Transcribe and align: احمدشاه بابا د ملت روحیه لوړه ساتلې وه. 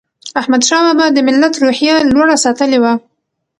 احمدشاه 0.39 0.81
بابا 0.85 1.05
د 1.11 1.17
ملت 1.27 1.53
روحیه 1.63 1.95
لوړه 2.11 2.35
ساتلې 2.45 2.79
وه. 2.83 2.93